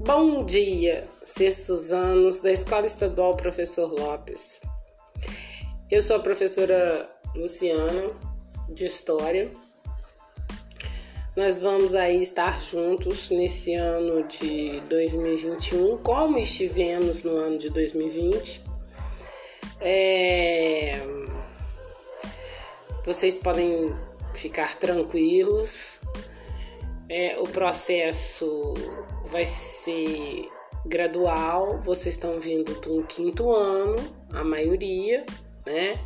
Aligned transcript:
Bom 0.00 0.44
dia, 0.44 1.08
sextos 1.24 1.92
anos 1.92 2.38
da 2.38 2.52
Escola 2.52 2.86
Estadual 2.86 3.36
Professor 3.36 3.92
Lopes. 3.92 4.60
Eu 5.90 6.00
sou 6.00 6.16
a 6.16 6.20
professora 6.20 7.10
Luciana, 7.34 8.12
de 8.68 8.84
História. 8.84 9.50
Nós 11.36 11.58
vamos 11.58 11.96
aí 11.96 12.20
estar 12.20 12.62
juntos 12.62 13.28
nesse 13.30 13.74
ano 13.74 14.22
de 14.22 14.80
2021, 14.82 15.98
como 15.98 16.38
estivemos 16.38 17.24
no 17.24 17.36
ano 17.36 17.58
de 17.58 17.68
2020. 17.68 18.62
É... 19.80 21.00
Vocês 23.04 23.36
podem 23.36 23.94
ficar 24.32 24.76
tranquilos. 24.76 26.00
É, 27.10 27.38
o 27.38 27.44
processo 27.44 28.74
vai 29.30 29.44
ser 29.44 30.48
gradual, 30.86 31.80
vocês 31.82 32.14
estão 32.14 32.40
vindo 32.40 32.74
do 32.80 33.04
quinto 33.04 33.50
ano, 33.52 33.96
a 34.32 34.42
maioria, 34.42 35.24
né? 35.66 36.00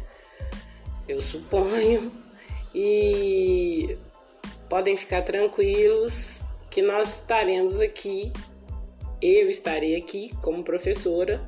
Eu 1.09 1.21
suponho. 1.21 2.12
E 2.75 3.97
podem 4.69 4.97
ficar 4.97 5.23
tranquilos 5.23 6.41
que 6.71 6.81
nós 6.81 7.19
estaremos 7.19 7.81
aqui, 7.81 8.33
eu 9.21 9.48
estarei 9.48 9.95
aqui 9.97 10.34
como 10.43 10.65
professora, 10.65 11.47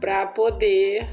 para 0.00 0.26
poder 0.26 1.08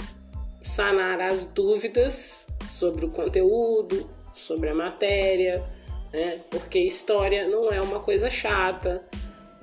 sanar 0.62 1.22
as 1.22 1.46
dúvidas 1.46 2.46
sobre 2.68 3.06
o 3.06 3.10
conteúdo, 3.10 4.10
sobre 4.36 4.70
a 4.70 4.76
matéria, 4.76 5.64
né? 6.12 6.42
Porque 6.52 6.80
história 6.80 7.48
não 7.48 7.72
é 7.72 7.80
uma 7.82 8.00
coisa 8.00 8.30
chata, 8.30 9.08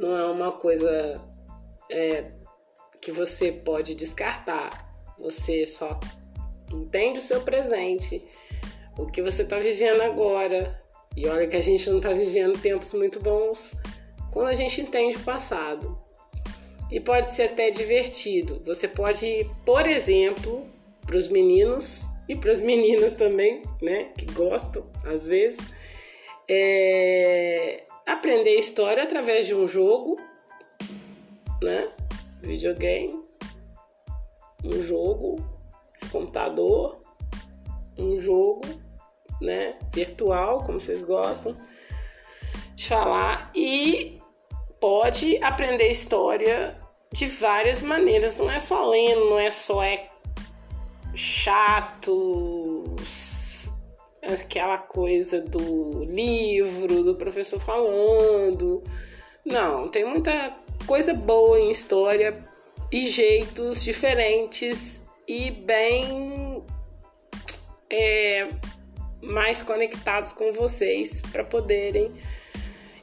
não 0.02 0.16
é 0.16 0.24
uma 0.26 0.52
coisa 0.52 1.20
é, 1.90 2.24
que 3.00 3.12
você 3.12 3.52
pode 3.52 3.94
descartar. 3.94 4.92
Você 5.18 5.64
só 5.64 5.98
entende 6.72 7.18
o 7.18 7.22
seu 7.22 7.40
presente, 7.42 8.22
o 8.98 9.06
que 9.06 9.22
você 9.22 9.42
está 9.42 9.58
vivendo 9.58 10.00
agora. 10.02 10.80
E 11.16 11.26
olha 11.28 11.46
que 11.46 11.56
a 11.56 11.60
gente 11.60 11.88
não 11.88 11.98
está 11.98 12.12
vivendo 12.12 12.58
tempos 12.58 12.92
muito 12.94 13.20
bons 13.20 13.74
quando 14.32 14.48
a 14.48 14.54
gente 14.54 14.80
entende 14.80 15.16
o 15.16 15.20
passado. 15.20 15.98
E 16.90 16.98
pode 17.00 17.30
ser 17.32 17.44
até 17.44 17.70
divertido. 17.70 18.60
Você 18.64 18.88
pode, 18.88 19.48
por 19.64 19.86
exemplo, 19.86 20.66
para 21.06 21.16
os 21.16 21.28
meninos 21.28 22.06
e 22.28 22.36
para 22.36 22.52
as 22.52 22.60
meninas 22.60 23.12
também, 23.12 23.62
né, 23.80 24.10
que 24.16 24.26
gostam 24.32 24.86
às 25.04 25.26
vezes, 25.26 25.58
é, 26.48 27.84
aprender 28.06 28.56
história 28.56 29.02
através 29.02 29.46
de 29.46 29.54
um 29.54 29.66
jogo, 29.66 30.20
né? 31.62 31.90
Videogame, 32.40 33.22
um 34.64 34.82
jogo 34.82 35.36
de 36.00 36.08
computador, 36.10 37.00
um 37.98 38.18
jogo, 38.18 38.62
né? 39.40 39.78
Virtual, 39.94 40.64
como 40.64 40.80
vocês 40.80 41.04
gostam 41.04 41.56
de 42.74 42.88
falar, 42.88 43.50
e 43.54 44.20
pode 44.80 45.42
aprender 45.42 45.88
história 45.90 46.80
de 47.12 47.26
várias 47.26 47.82
maneiras. 47.82 48.34
Não 48.36 48.50
é 48.50 48.58
só 48.58 48.88
lendo, 48.88 49.30
não 49.30 49.38
é 49.38 49.50
só 49.50 49.82
é 49.82 50.10
chato, 51.14 52.84
aquela 54.22 54.78
coisa 54.78 55.40
do 55.40 56.04
livro, 56.04 57.02
do 57.02 57.16
professor 57.16 57.60
falando. 57.60 58.82
Não, 59.44 59.88
tem 59.88 60.04
muita 60.04 60.56
coisa 60.86 61.12
boa 61.12 61.58
em 61.58 61.70
história 61.70 62.44
e 62.90 63.06
jeitos 63.06 63.82
diferentes 63.82 65.00
e 65.26 65.50
bem 65.50 66.62
é, 67.90 68.48
mais 69.20 69.62
conectados 69.62 70.32
com 70.32 70.52
vocês 70.52 71.20
para 71.32 71.42
poderem 71.42 72.12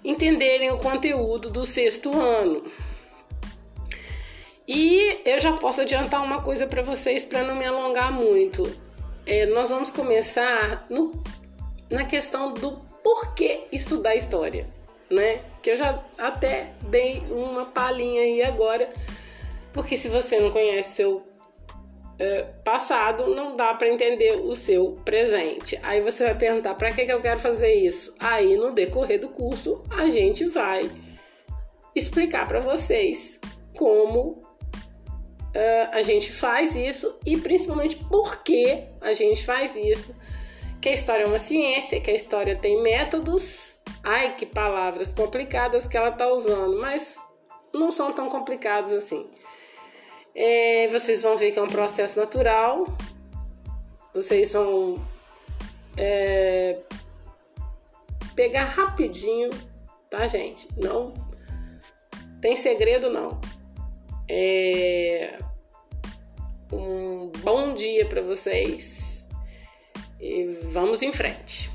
entenderem 0.04 0.72
o 0.72 0.78
conteúdo 0.78 1.50
do 1.50 1.66
sexto 1.66 2.18
ano. 2.18 2.64
E 4.66 5.20
eu 5.26 5.40
já 5.40 5.54
posso 5.54 5.82
adiantar 5.82 6.24
uma 6.24 6.42
coisa 6.42 6.66
para 6.66 6.82
vocês 6.82 7.26
para 7.26 7.44
não 7.44 7.56
me 7.56 7.66
alongar 7.66 8.12
muito 8.12 8.89
é, 9.30 9.46
nós 9.46 9.70
vamos 9.70 9.92
começar 9.92 10.88
no, 10.90 11.12
na 11.88 12.04
questão 12.04 12.52
do 12.52 12.72
porquê 13.04 13.68
estudar 13.72 14.16
história, 14.16 14.68
né? 15.10 15.44
Que 15.62 15.70
eu 15.70 15.76
já 15.76 16.04
até 16.18 16.74
dei 16.82 17.24
uma 17.30 17.66
palhinha 17.66 18.24
aí 18.24 18.42
agora, 18.42 18.90
porque 19.72 19.96
se 19.96 20.10
você 20.10 20.40
não 20.40 20.50
conhece 20.50 20.96
seu 20.96 21.24
é, 22.18 22.42
passado, 22.64 23.28
não 23.28 23.56
dá 23.56 23.72
para 23.76 23.88
entender 23.88 24.32
o 24.42 24.56
seu 24.56 24.98
presente. 25.06 25.80
Aí 25.84 26.02
você 26.02 26.24
vai 26.24 26.36
perguntar 26.36 26.74
para 26.74 26.92
que, 26.92 27.06
que 27.06 27.14
eu 27.14 27.22
quero 27.22 27.40
fazer 27.40 27.72
isso? 27.72 28.16
Aí 28.20 28.58
no 28.58 28.72
decorrer 28.72 29.20
do 29.20 29.30
curso 29.30 29.84
a 29.92 30.10
gente 30.10 30.46
vai 30.46 30.90
explicar 31.96 32.48
para 32.48 32.60
vocês 32.60 33.40
como 33.78 34.42
uh, 35.56 35.90
a 35.92 36.02
gente 36.02 36.32
faz 36.32 36.76
isso 36.76 37.18
e 37.26 37.38
principalmente 37.38 37.96
por 37.96 38.44
que 38.44 38.84
a 39.02 39.14
gente 39.14 39.44
faz 39.44 39.76
isso. 39.76 40.16
Que 40.82 40.90
a 40.90 40.94
história 40.94 41.24
é 41.24 41.28
uma 41.28 41.38
ciência, 41.38 42.00
que 42.00 42.10
a 42.10 42.14
história 42.14 42.56
tem 42.56 42.82
métodos. 42.82 43.80
Ai, 44.04 44.36
que 44.36 44.46
palavras 44.46 45.12
complicadas 45.12 45.88
que 45.88 45.98
ela 45.98 46.10
está 46.10 46.32
usando, 46.32 46.80
mas 46.80 47.18
não 47.74 47.92
são 47.92 48.14
tão 48.14 48.30
complicados 48.30 48.92
assim. 48.94 49.30
É, 50.34 50.88
vocês 50.88 51.22
vão 51.22 51.36
ver 51.36 51.52
que 51.52 51.60
é 51.60 51.62
um 51.62 51.68
processo 51.68 52.18
natural. 52.18 52.86
Vocês 54.14 54.54
vão 54.54 54.96
é, 55.98 56.80
pegar 58.36 58.64
rapidinho, 58.64 59.50
tá, 60.10 60.26
gente? 60.28 60.68
Não 60.78 61.14
tem 62.42 62.56
segredo, 62.56 63.10
não. 63.10 63.40
É... 64.30 65.38
Um 66.72 67.32
bom 67.40 67.74
dia 67.74 68.06
para 68.06 68.22
vocês 68.22 69.26
e 70.20 70.46
vamos 70.72 71.02
em 71.02 71.12
frente. 71.12 71.69